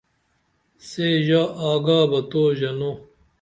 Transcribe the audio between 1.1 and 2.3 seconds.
ژا آگا بہ